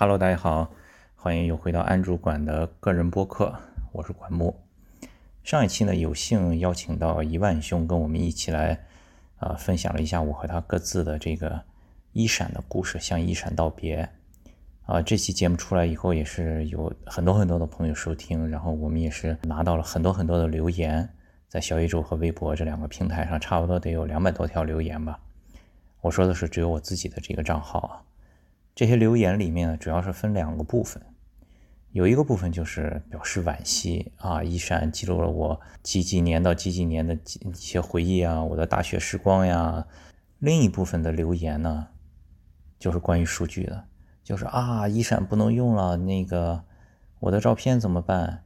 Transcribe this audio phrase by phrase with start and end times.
[0.00, 0.70] Hello，大家好，
[1.14, 3.54] 欢迎又回到安主管的个人播客，
[3.92, 4.58] 我是管木。
[5.42, 8.86] 上一期呢，有幸邀请到一万兄跟我们一起来
[9.36, 11.60] 啊，分享了一下我和他各自的这个
[12.14, 14.08] 一闪的故事，向一闪道别
[14.86, 15.02] 啊。
[15.02, 21.06] 这期节目出来以后，也是有很多很多的朋友收听，然后我们也是拿到了很多很多的留言，
[21.46, 25.20] 在小宇宙和微博这两个平台上，差不多得有两百多条留言吧。
[26.00, 28.00] 我说的是只有我自己的这个账号啊。
[28.80, 31.02] 这些留言里面主要是分两个部分，
[31.92, 39.86] 有一个部分就是表示惋惜啊，一闪记录了我几几年到几几年的一些回忆啊，我的大学时光呀。
[40.38, 41.88] 另一部分的留言呢，
[42.78, 43.84] 就是关于数据的，
[44.24, 46.64] 就是啊，一闪不能用了，那个
[47.18, 48.44] 我的照片怎么办？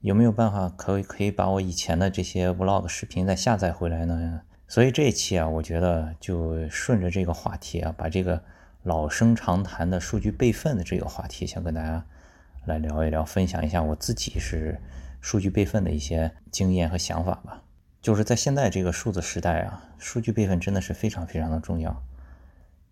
[0.00, 4.42] 有没有办法可以可以把我以前的这些 vlog 视频再下载回来呢？
[4.68, 8.42] 所以这一期啊，我觉得就顺着这个话题啊，把这个。
[8.82, 12.04] 老生常谈的数据备份的这个话题，想跟大家
[12.64, 14.80] 来聊一聊，分享一下我自己是
[15.20, 17.62] 数据备份的一些经验和想法吧。
[18.00, 22.02] 就是在现在这个数字时代啊，数据备份真的是非常非常的重要。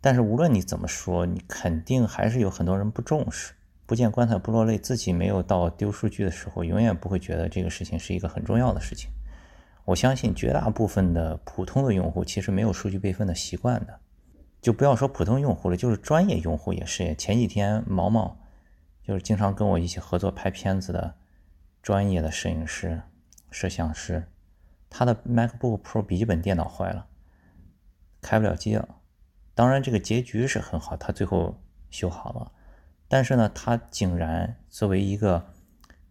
[0.00, 3.52] 但是无论你怎么说，你肯定还是有很多人不重视，
[3.84, 9.10] 不见棺材不落泪，自己没有到丢数据的时候，永远不会觉得这个事情是一个很重要的事情。
[9.84, 13.98] 我相信绝大部分的普通的用户其实没有数据备份的习惯的。
[14.60, 17.14] 就不要说普通用户了，就是专业用户也是。
[17.14, 18.38] 前几天毛毛
[19.02, 21.14] 就是经常跟我一起合作拍片子的
[21.82, 23.02] 专业的摄影师、
[23.50, 24.28] 摄像师，
[24.90, 27.06] 他的 MacBook Pro 笔记本电脑坏了，
[28.20, 28.96] 开不了机了。
[29.54, 32.52] 当然，这个结局是很好，他最后修好了。
[33.08, 35.52] 但是呢，他竟然作为一个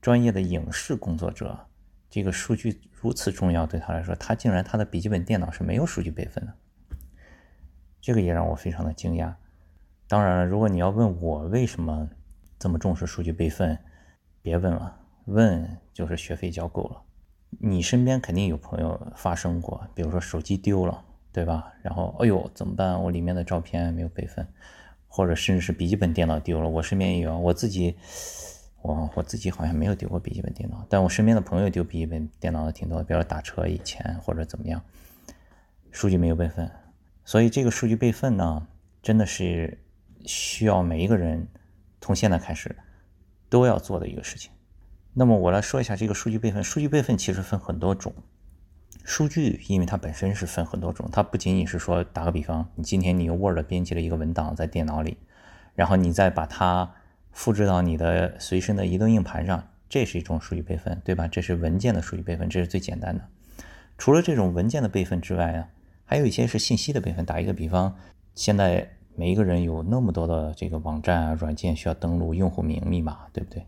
[0.02, 1.67] 专业的影视工作者，
[2.09, 6.53] 这个数据如此重要对他来说，他竟然他的笔记本电脑是没有数据备份的。
[8.02, 9.33] 这个也让我非常的惊讶。
[10.08, 12.09] 当然了，如果你要问我为什么
[12.58, 13.78] 这么重视数据备份，
[14.41, 17.02] 别问了，问就是学费交够了。
[17.59, 21.74] 你身边肯定有朋友发生过，比如说手机丢了，对吧？
[21.81, 23.01] 然后，哎呦，怎么办？
[23.01, 24.47] 我里面的照片没有备份，
[25.07, 26.69] 或者甚至是笔记本电脑丢了。
[26.69, 27.95] 我身边也有，我自己，
[28.81, 34.81] 我我自己好像没有丢过笔记本电脑，但我身边的朋友丢笔记本电脑的挺多，比如说打车以前或者怎么样，
[35.91, 36.69] 数据没有备份。
[37.29, 38.67] 所以这个数据备份呢，
[39.03, 39.78] 真的是
[40.25, 41.47] 需要每一个人
[42.01, 42.75] 从现在开始
[43.50, 44.50] 都要做的一个事情。
[45.13, 46.63] 那么我来说一下这个数据备份。
[46.63, 48.16] 数据备份其实分很多种，
[49.03, 55.19] 数据因为它本身是分很多种，它不仅仅是说打个比方，你今天你用 Word 编辑了一个文档在电脑里，
[55.75, 56.95] 然后你再把它
[57.31, 61.28] 复制到你的随身的移动硬盘上，这是一种数据备份，对吧？
[61.28, 63.23] 这是文件的数据备份，这是最简单的。
[64.00, 65.69] 除了这种文件的备份之外啊。
[66.09, 67.24] 还有一些是信息的备份。
[67.24, 67.96] 打一个比方，
[68.34, 73.64] 现在每一个人有那么多的这个网站啊、软件需要登录，用户名、密码，对不对？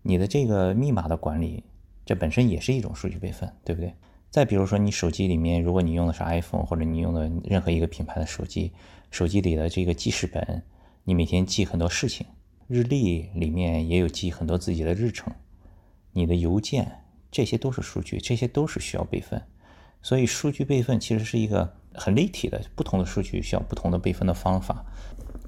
[0.00, 1.62] 你的这个密码的管理，
[2.06, 3.92] 这本身也是一种数据备份，对不对？
[4.30, 8.72] 再比如说，你手机里面，如果你用的是 iPhone，或者你用的任何一个品牌的手机，
[9.10, 10.62] 手机里的这个记事本，
[11.04, 12.26] 你每天记很多事情，
[12.68, 15.30] 日历里面也有记很多自己的日程，
[16.12, 16.90] 你的邮件，
[17.30, 19.42] 这些都是数据，这些都是需要备份。
[20.06, 24.84] 所以数据备份其实是一个很立体的，不同的数据需要不同的备份的方法。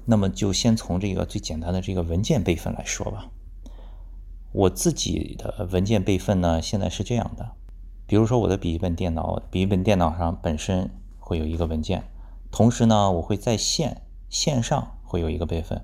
[0.03, 3.29] 那么就先从这个最简单的这个文件备份来说吧。
[4.51, 7.51] 我自己的文件备份呢，现在是这样的：
[8.05, 12.03] 比如说我的笔记本电脑，笔记本电脑上本身会有一个文件，
[12.51, 15.81] 同时呢，我会在线线上会有一个备份。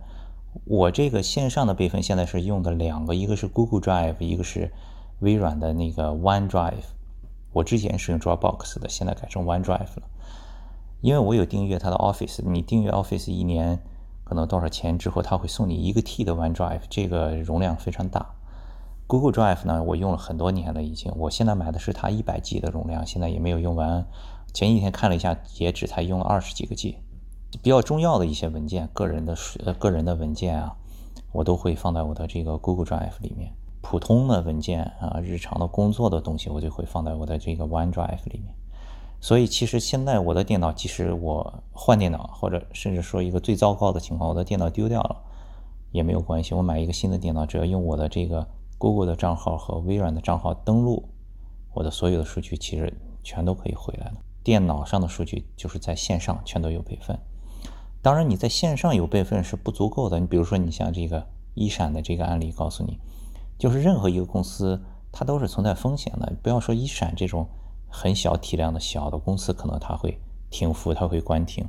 [0.65, 4.73] 我这个线上的备份现在是用的两个，一个是 Google Drive，一个是
[5.19, 6.83] 微软的那个 OneDrive。
[7.55, 10.03] 我之前是用 Dropbox 的，现在改成 OneDrive 了，
[10.99, 12.41] 因为我有订阅它的 Office。
[12.43, 13.81] 你订阅 Office 一年
[14.25, 18.35] 可能多少钱之后，他会送你一个 T 的 OneDrive，这个容量非常大。
[19.07, 24.05] Google Drive 呢，我用了很多年了已经，我现在买的是它一百 G 的容量，现在也没有用完。
[24.53, 26.97] 前几天看了一下，也只才用了二十几个 G。
[27.63, 29.33] 比较重要的一些文件，个人的
[29.63, 30.75] 呃个人的文件啊，
[31.31, 33.53] 我都会放在我的这个 Google Drive 里面。
[33.87, 38.52] 普通的文件啊，日常的工作的东西，我就会放在我的这个 OneDrive 里面。
[39.22, 45.16] 所以其实现在我的电脑，即使我换电脑，或者甚至说一个最糟糕的情况，我的电脑丢掉了
[45.91, 46.55] 也没有关系。
[46.55, 48.47] 我买一个新的电脑，只要用我的这个
[48.79, 51.08] Google 的账号和微软的账号登录，
[51.72, 52.91] 我的所有的数据其实
[53.23, 54.14] 全都可以回来了。
[54.43, 57.16] 电脑上的数据就是在线上全都有备份。
[58.02, 60.20] 当然，你在线上有备份是不足够的。
[60.20, 62.99] 你比如说，你像这个一闪的这个案例，告诉你。
[63.57, 66.34] 就是任何一个公司，它都是存在风险的。
[66.41, 67.47] 不要说一闪这种
[67.87, 70.19] 很小体量的小的公司，可能它会
[70.49, 71.66] 停服，它会关停。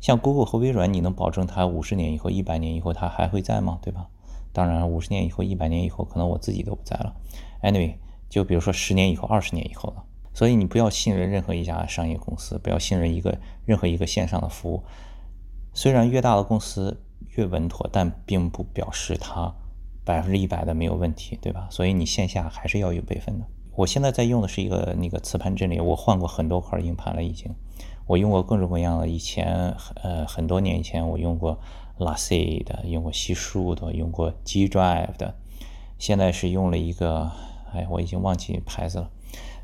[0.00, 3.78] 像 Google 和微软，你能保证它五十年以后、一百年以后它还会在吗？
[3.80, 4.08] 对吧？
[4.52, 7.14] 当然，五十年以后、一百年以后，可能我自己都不在了。
[7.62, 7.96] Anyway，
[8.28, 10.04] 就比如说十年以后、二十年以后了。
[10.34, 14.82] 所以你不要信任任何一家商业公司，不要信任一个任何一个线上的服务。
[15.72, 17.02] 虽然越大的公司
[17.36, 19.54] 越稳妥，但并不表示它
[20.06, 21.68] 百分之一百的没有问题，对吧？
[21.70, 23.44] 所以你线下还是要有备份的。
[23.74, 27.54] 我现在在用的是一个那个磁盘阵列，我换过很多块硬盘了，已经。
[28.06, 31.58] 我用过各种各样的，以前呃很多年以前我用过
[31.98, 35.34] LACI 的，用过西数的，用过 G Drive 的，
[35.98, 37.30] 现在是用了一个，
[37.74, 39.10] 哎，我已经忘记牌子了。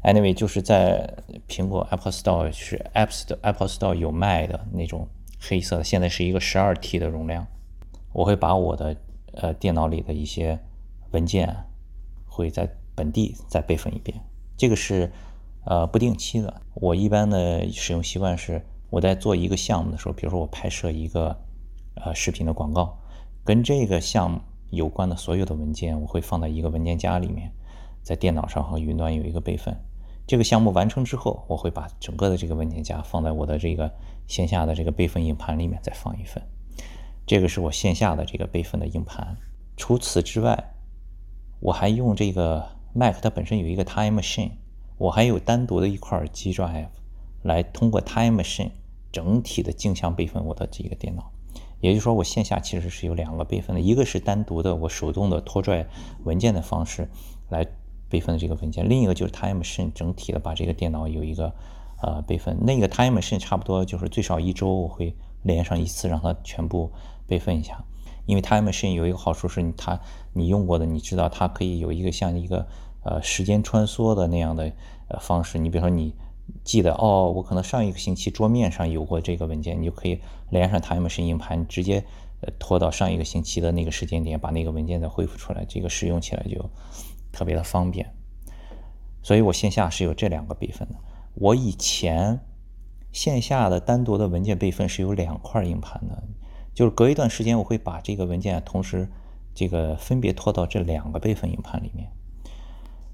[0.03, 1.09] Anyway，就是在
[1.49, 5.07] 苹果 Apple Store 是 App Store Apple Store 有卖的那种
[5.39, 7.47] 黑色的，现在是一个十二 T 的容量。
[8.13, 8.95] 我会把我的
[9.33, 10.59] 呃电脑里的一些
[11.11, 11.55] 文件
[12.27, 14.21] 会在本地再备份一遍，
[14.57, 15.11] 这个是
[15.65, 16.61] 呃不定期的。
[16.75, 21.37] 我一般的使用习惯是，我在做一个项目的时候，比如说我拍摄一个
[21.95, 22.99] 呃视频的广告，
[23.45, 24.41] 跟这个项目
[24.71, 27.53] 有关的所有的文件，我会放在一个文件夹里面，
[28.03, 29.77] 在电脑上和云端有一个备份。
[30.27, 33.91] 这个项目完成之后，我会把整个的这个文件夹放在我的这个
[34.27, 36.43] 线下的这个备份硬盘里面再放一份。
[37.27, 39.37] 这个是我线下的这个备份的硬盘。
[39.77, 40.75] 除此之外，
[41.61, 44.53] 我还用这个 Mac，它本身有一个 Time Machine，
[44.99, 46.89] 我还有单独的一块 G Drive
[47.43, 48.71] 来通过 Time Machine
[49.11, 51.31] 整体的镜像备份我的这个电脑。
[51.81, 55.87] 也就是说，我线下其实是有两个备份的，一个是单独的我手动的拖拽
[56.25, 57.09] 文件的方式
[57.49, 57.67] 来。
[58.09, 61.51] 备份的这个文件，另一个就是 Time Machine 整体的把这个电脑有一个
[62.03, 62.59] 呃备份。
[62.61, 66.93] 那个 Time Machine 差不多就是最少一周我会连上一次，让它全部
[67.33, 67.85] 备份一下。
[68.27, 69.99] 因为 Time Machine 有一个好处是它
[70.33, 72.67] 你用过的，你知道它可以有一个像一个
[73.05, 74.71] 呃时间穿梭的那样的
[75.09, 75.59] 呃方式。
[75.59, 76.15] 你比如说你
[76.63, 80.21] 记得哦，我可能上一个星期桌面上有过这个文件，你就可以
[80.51, 82.05] 连上 Time Machine 硬盘，直接
[82.43, 86.71] 呃拖到上一个星期的那个时间点，把那个文件再恢复出来，这个使用起来就。
[87.35, 88.15] 特别的方便，
[89.23, 90.97] 所以我线下是有这两个备份的。
[91.33, 92.39] 我以前
[93.11, 96.23] 线下的单独的文件备份是有两块硬盘的，
[96.75, 99.09] 就是隔一段时间我会把这个文件同时
[99.55, 102.09] 这个分别拖到这两个备份硬盘里面。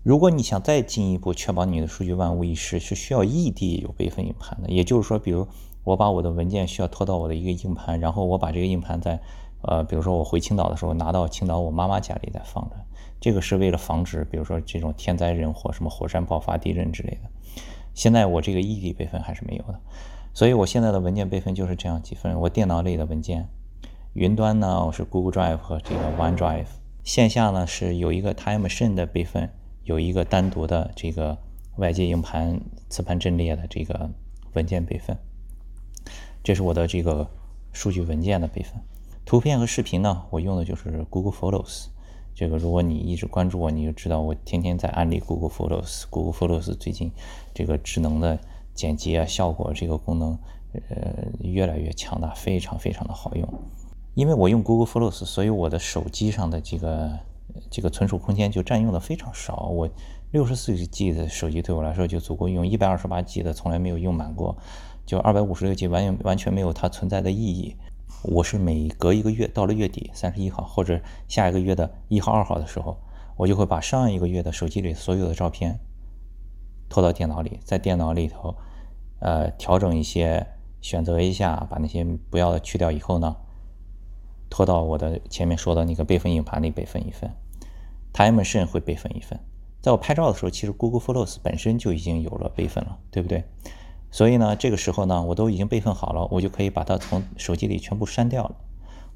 [0.04, 4.70] 如果你想再进一步确保你的数据万无一失，是需要异地有备份硬盘的。
[4.70, 5.46] 也就是说，比如
[5.84, 9.20] 我把我的文件需要拖到我的一个硬盘，然后我把这个硬盘在
[9.62, 12.76] 呃，比如说我回青岛的时候拿到青岛我妈妈家里再放着。
[13.20, 17.28] 这个是为了防止，比如说这种天灾人祸，什么火山爆发、地震之类的。
[17.92, 19.80] 现在我这个异地备份还是没有的，
[20.38, 22.38] 所以我现在的文件备份就是这样几份。
[22.40, 23.48] 我电脑里的文件，
[24.12, 26.66] 云端呢我是 Google Drive 和这个 OneDrive，
[27.02, 29.50] 线下呢是有一个 Time Machine 的备份，
[29.82, 31.36] 有一个单独的这个
[31.78, 34.08] 外接硬盘磁盘阵列的这个
[34.52, 35.18] 文件备份。
[36.44, 37.28] 这是我的这个
[37.72, 38.80] 数据文件的备份。
[39.24, 41.86] 图片和视频呢，我用的就是 Google Photos。
[42.32, 46.04] 这个，如果你一直关注我，你就知道我天天在安利 Google Photos。
[46.08, 47.10] Google Photos 最近
[47.52, 48.38] 这个智能的
[48.78, 50.38] 剪辑啊，效果这个功能，
[50.72, 53.44] 呃，越来越强大，非常非常的好用。
[54.14, 57.18] 因为我用 Google Photos，所以我的手机上的这个
[57.68, 59.66] 这个存储空间就占用的非常少。
[59.66, 59.90] 我
[60.30, 64.56] 六十四 G 的手机对我来说就足够用，一百二十八 G 的从来没有用满过，
[65.04, 67.74] 就二百五十六 G 完全完全没有它存在的意义。
[68.22, 72.96] 我是每隔一个月，到了月底三十一号或者下一个月的一号、二号的时候，
[73.36, 75.80] 我就会把上一个月的手机里所有的照片
[76.88, 78.56] 拖到电脑里，在电脑里头，
[79.20, 80.46] 呃，调整一些，
[80.80, 83.36] 选择一下，把那些不要的去掉以后呢，
[84.48, 87.30] 拖到我的前面说的那个备份硬盘里备份一份
[88.12, 89.38] ，Time Machine 会备份一份。
[89.80, 93.44] 在我拍照的时候，其实 Google Photos 本身就已经有了备份了，对不对？
[94.10, 98.56] 所以呢，这个时候呢，我都已经备份好了，我就可以把它从手机里全部删掉了。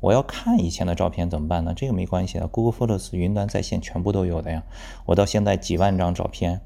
[0.01, 1.73] 我要看以前的照片怎么办呢？
[1.75, 4.65] 这个没关系的，Google Photos 云端在线全部都有的呀。
[5.07, 6.61] 我到现在几万张照片，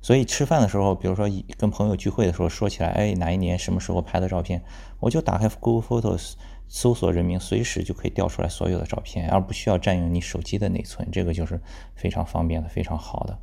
[0.00, 4.62] 所以吃饭的时候，比如说跟朋友聚会的时候说起来，哎，哪一年什么时候拍的照片，
[5.00, 6.34] 我就打开 Google Photos
[6.68, 11.60] 搜索人名，随时就可以调出来所有的照片，而不需要占用你手机的内存，这个就是
[11.94, 13.38] 非常方便的，非常好的。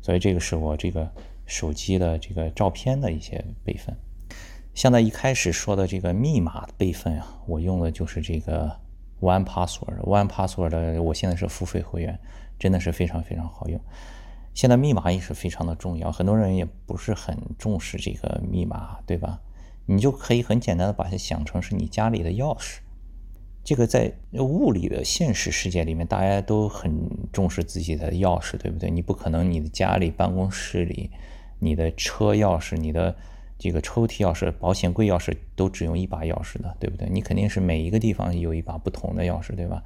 [0.00, 1.10] 所以这个是我这个。
[1.46, 3.94] 手机的这个照片的一些备份，
[4.72, 8.74] 像在一开始说的这个密码备份啊，我用的就是这个
[9.20, 9.98] One Password。
[10.04, 12.18] One Password 的，我现在是付费会员，
[12.58, 13.78] 真的是非常非常好用。
[14.54, 19.40] 现在密码也是非常的重要，很多人也不是很重视这个密码，对吧？
[19.86, 22.78] 你就可以很简单的把它想成是你家里的钥匙。
[23.62, 28.90] 这个在物理的现实世界里面，大家都很重视自己的钥匙，对不对？
[28.90, 31.10] 你不可能你的家里、办公室里。
[31.60, 33.16] 你的车钥匙、你的
[33.58, 37.08] 这个抽屉钥匙、保险柜钥匙都只用一把钥匙的，对不对？
[37.10, 39.82] 你肯定是每一个地方有一把不同的钥匙，对吧？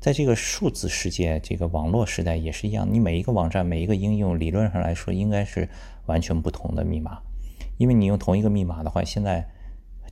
[0.00, 5.68] 在这个数字世界、这个网络时代也是一样，你每一个网站、每一个应用，理论上来说应该是
[6.06, 7.18] 完全不同的密码，
[7.76, 9.46] 因为你用同一个密码的话，现在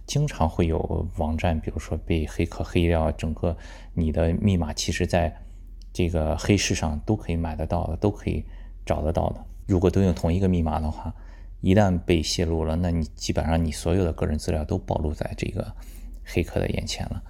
[0.07, 3.57] 经常会有网站，比如说被黑客黑掉，整个
[3.95, 5.35] 你的密码其实在
[5.93, 8.45] 这个黑市上都可以买得到的，都可以
[8.85, 9.43] 找得到的。
[9.67, 11.15] 如果都用同一个密码的话，
[11.61, 15.75] 一旦被泄露了，那你基本上你所有的个人资料都暴露在这个
[16.25, 17.23] 黑客的眼前了，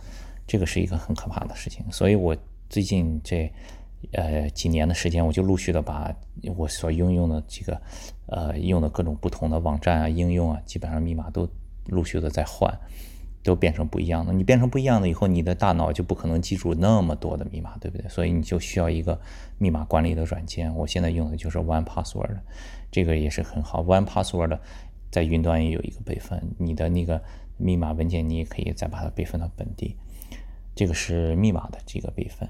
[0.47, 1.85] 这个是一个很可怕的事情。
[1.91, 2.37] 所以我
[2.69, 3.51] 最近这
[4.13, 6.15] 呃几年的时间，我就陆续的把
[6.57, 7.81] 我所应用的这个
[8.27, 11.49] 呃用的各种不同的网站啊、应用啊，基本上密码都
[11.87, 12.73] 陆续的在换。
[13.49, 18.07] 都变成不一样的，你变成不一样的以后，你的大脑就不可能记住那么多的密码，对不对？
[18.07, 19.19] 所以你就需要一个
[19.57, 20.75] 密码管理的软件。
[20.77, 22.41] 我现在用的就是 One Password，
[22.91, 23.83] 这个也是很好。
[23.83, 24.59] One Password
[25.11, 27.23] 在云端也有一个备份，你的那个
[27.57, 29.97] 密码文件你也可以再把它备份到本地。
[30.75, 32.47] 这个是密码的这个备份。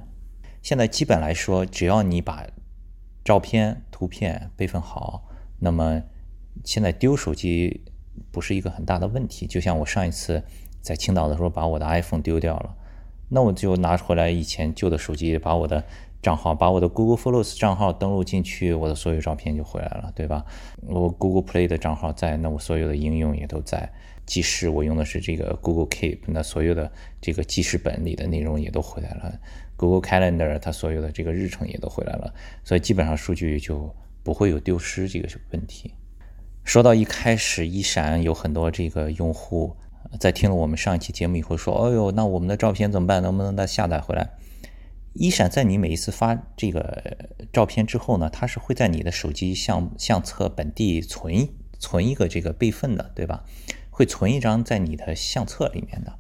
[0.63, 2.45] 现在基本来说，只要你把
[3.25, 5.29] 照片、图片备份好，
[5.61, 6.03] 那么
[6.65, 7.85] 现在丢手机
[8.33, 9.47] 不是一个很大的问题。
[9.47, 10.43] 就像我上一次。
[10.89, 12.75] 在青岛的时候把我的 iPhone 丢掉了，
[13.29, 15.85] 那我就拿回来以前旧的手机，把我的
[16.23, 20.47] 账号，把我的 Google Photos 账号登录进去，我的所有照片就回来了，对吧？
[20.87, 23.93] 我 Google Play 的账号在，那我所有的应用也都在。
[24.25, 26.91] 记事我用的是这个 Google Keep，那所有的
[27.21, 29.39] 这个记事本里的内容也都回来了。
[29.77, 32.33] Google Calendar 它所有的这个日程也都回来了，
[32.65, 35.93] 所以基本上数据就不会有丢失这个问题。
[36.65, 39.77] 说到一开始一闪有很多这个用户。
[40.19, 43.23] 在听了我们上一期节目以后，说：“哦呦，那我们的照片怎么办？
[43.23, 44.31] 能不能再下载回来？”
[45.15, 47.17] 一闪在你每一次发这个
[47.53, 51.49] 照片之后呢，它是会在你的手机相相册本地存
[51.79, 53.45] 存一个这个备份的，对吧？
[53.91, 56.19] 会存一张在你的相册里面的。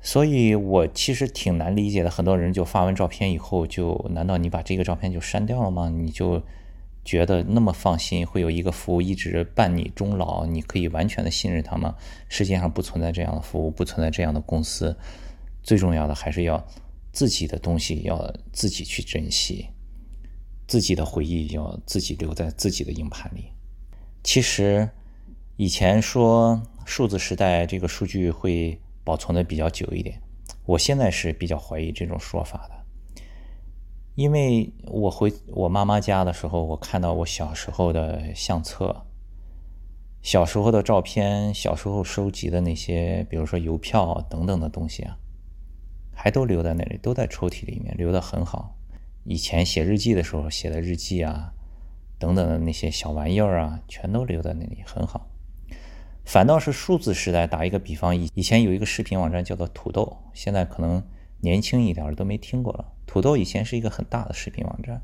[0.00, 5.88] 所以我其实挺难理解的，很多人就发完照片以后，就难道你把这个照片就删掉了吗？
[5.88, 6.42] 你就？
[7.06, 11.94] 觉得那么放心，会有一个服务一直伴你终老，你可以完全的信任他吗？
[12.28, 14.94] 世界上不存在这样的服务，不存在这样的公司。
[15.62, 16.66] 最重要的还是要
[17.12, 19.68] 自己的东西要自己去珍惜，
[20.66, 23.52] 自己的回忆要自己留在自己的硬盘里。
[24.22, 24.88] 其实
[25.56, 30.20] 以前说数字时代这个数据会保存的比较久一点，
[30.64, 32.75] 我现在是比较怀疑这种说法的。
[34.16, 39.04] 因为我回我妈妈家的时候，我看到我小时候的相册、
[40.22, 45.18] 小时候的照片、小时候收集的那些，比如说邮票等等的东西啊，
[46.14, 48.74] 还都留在那里，都在抽屉里面，留得很好。
[49.24, 51.52] 以前写日记的时候写的日记啊，
[52.18, 55.28] 等等的那些小玩意儿啊，全都留在那里，很好。
[56.24, 61.06] 反倒是数字时代，打一个比方，以以前有一个视频网站叫做土豆，现在可能
[61.40, 62.94] 年轻一点的都没听过了。
[63.06, 65.00] 土豆以前是一个很大的视频网站，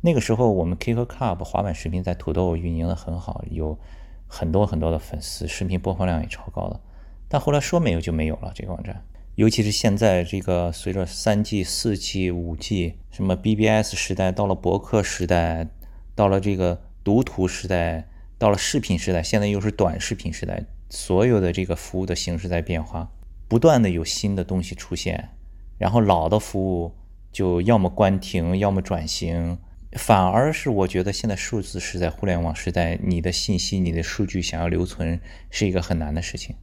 [0.00, 3.78] 那个时候我们 Kick Club 滑板视频在土豆运营的很好，有
[4.26, 6.80] 很多很多的粉丝，视频播放量也超高的。
[7.28, 9.04] 但后来说没有就没有了这个网站，
[9.34, 15.68] 尤其是现在这个随着三 G、四 G、五 G，什么 BBS 时代到了博客时代，
[16.14, 18.08] 到了这个读图时代，
[18.38, 23.10] 到了视频时代，现在又是短视频时代，所有的这个服务的形式在变化，
[23.46, 25.28] 不断的有新的东西出现，
[25.76, 26.92] 然后老的服务。
[27.38, 29.58] 就要么关停，要么转型，
[29.92, 36.56] 反而是我觉得现在数字时代、互联网时代，你的信息、你的数据想要留存是一个很难的事情。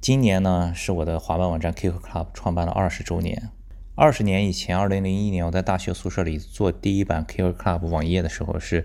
[0.00, 3.50] 今年呢，是我的滑板网站 Kick Club 创办了二十周年。
[3.94, 8.84] 二十年以前，二零零一年，我在大学宿舍里做第一版 Kick Club 网页的时候，是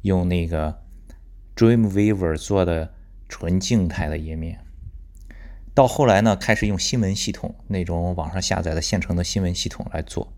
[0.00, 0.80] 用那个
[1.54, 2.94] Dreamweaver 做的
[3.28, 4.60] 纯静态的页面。
[5.74, 10.32] 到后来呢，开始用新闻系统那种网上下载的现成的新闻系统来做。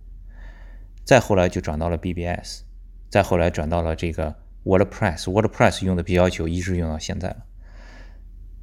[1.04, 2.62] 再后来就转到了 BBS，
[3.10, 7.46] 再后来转到了这个 WordPress，WordPress 用的比较久，一直用到现在了。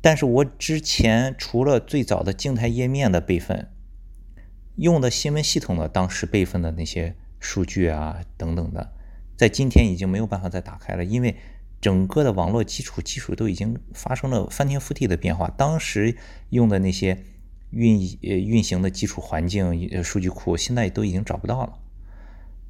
[0.01, 3.69] 但是我之前除了最早的静态页面的备份，
[4.75, 8.93] 用的新闻系统的当时备份的那些数据啊等等的，
[9.35, 11.35] 在今天已经没有办法再打开了，因为
[11.81, 15.49] 整个的网络基础技术都已经发生了翻天覆地的变化。
[15.49, 16.15] 当时
[16.49, 17.21] 用的那些
[17.71, 21.77] 运呃运行的基础环境数据库，现在都已经找不到了。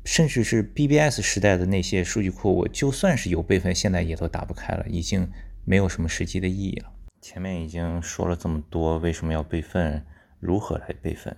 [0.05, 5.29] 甚至是 BBS 时代的那些数据库，我就算是有备份，现在也都打不开了，已经
[5.65, 6.91] 没有什么实际的意义了。
[7.21, 10.05] 前面已经说了这么多，为什么要备份，
[10.39, 11.35] 如何来备份？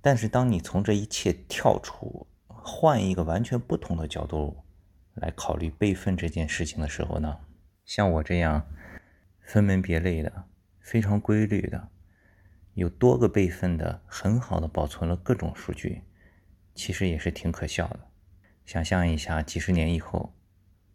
[0.00, 4.58] 但是当你从这一切跳出，换一个完全不同的角度
[5.14, 7.38] 来考虑备份这件事情的时候呢，
[7.84, 8.66] 像我这样
[9.40, 10.44] 分门别类的、
[10.80, 11.88] 非常规律的、
[12.74, 16.02] 有多个备份的、很好的保存了各种数据，
[16.78, 17.98] 其实也是挺可笑的。
[18.64, 20.32] 想象一下，几十年以后，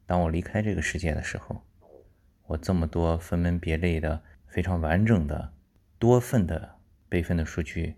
[0.05, 1.61] 当我离开这个世界的时候，
[2.47, 5.51] 我这么多分门别类的、非常完整的、
[5.99, 6.75] 多份的
[7.09, 7.95] 备份的数据，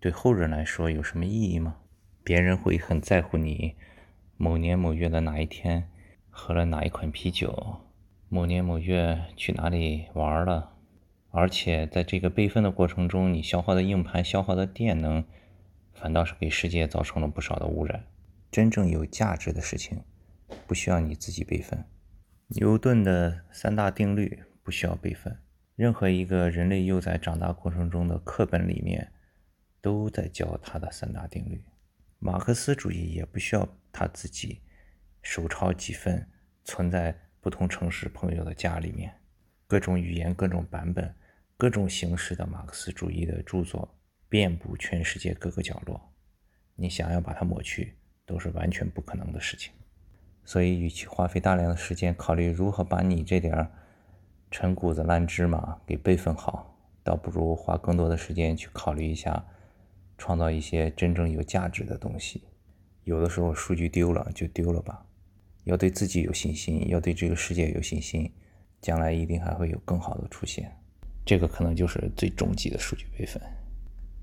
[0.00, 1.76] 对后人来说有什么意义吗？
[2.24, 3.76] 别人会很在乎你
[4.36, 5.88] 某年某月的哪一天
[6.30, 7.76] 喝了哪一款啤酒，
[8.28, 10.72] 某年某月去哪里玩了，
[11.30, 15.24] 而且在这个备份的过程中，你消耗的硬盘、消耗的电能，
[16.00, 18.04] 反倒是给世界造成了不少的污染。
[18.50, 20.02] 真正有价值的事情，
[20.66, 21.84] 不需要你自己备份。
[22.48, 25.38] 牛顿的三大定律不需要备份，
[25.76, 29.12] 任何一个人类幼崽长大过程中的课本里面
[29.80, 31.62] 都在教他的三大定律。
[32.18, 34.60] 马克思主义也不需要他自己
[35.22, 36.28] 手抄几份
[36.64, 39.14] 存在不同城市朋友的家里面，
[39.66, 41.14] 各种语言、各种版本、
[41.56, 43.96] 各种形式的马克思主义的著作
[44.30, 46.00] 遍布全世界各个角落，
[46.76, 47.94] 你想要把它抹去
[48.24, 49.70] 都是完全不可能的事情。
[50.42, 53.70] 所以，与其花费大量的时间考虑如何把你这点
[54.50, 59.44] 陈谷子烂芝麻给备份好，倒不如花更多的时间去考虑一下。
[60.22, 62.44] 创造一些真正有价值的东西。
[63.04, 65.02] 有的时候数据丢了就丢了吧，
[65.64, 68.30] 要对自己有信心，要对这个世界有信心，
[68.82, 70.70] 将来一定还会有更好的出现。
[71.24, 73.40] 这个可能就是最终极的数据备份。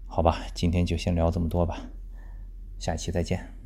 [0.07, 1.91] 好吧，今天就先聊这么多吧，
[2.79, 3.56] 下期再见。